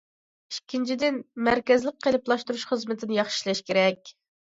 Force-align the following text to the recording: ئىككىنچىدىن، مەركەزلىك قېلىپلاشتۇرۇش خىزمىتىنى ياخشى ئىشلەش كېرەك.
ئىككىنچىدىن، 0.53 1.19
مەركەزلىك 1.47 1.99
قېلىپلاشتۇرۇش 2.05 2.65
خىزمىتىنى 2.71 3.19
ياخشى 3.19 3.37
ئىشلەش 3.43 3.63
كېرەك. 3.69 4.11